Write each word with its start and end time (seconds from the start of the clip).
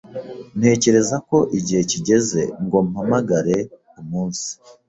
Ntekereza 0.59 1.15
ko 1.27 1.37
igihe 1.57 1.81
kigeze 1.91 2.41
ngo 2.65 2.77
mpamagare 2.89 3.57
umunsi. 4.01 4.47